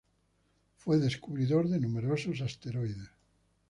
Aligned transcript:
Fue 0.77 0.97
descubridor 0.97 1.69
de 1.69 1.79
numerosos 1.79 2.41
asteroides. 2.41 3.11